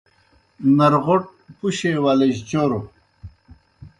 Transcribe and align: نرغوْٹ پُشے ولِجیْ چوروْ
نرغوْٹ 0.77 1.23
پُشے 1.57 1.91
ولِجیْ 2.03 2.41
چوروْ 2.49 2.79